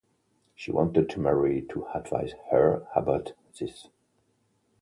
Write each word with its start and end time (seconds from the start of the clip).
She 0.55 0.71
wanted 0.71 1.11
to 1.11 1.19
Mary 1.19 1.61
to 1.69 1.85
advise 1.95 2.33
her 2.49 2.87
about 2.95 3.33
this. 3.59 3.89